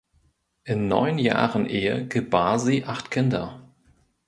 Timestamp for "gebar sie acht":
2.07-3.11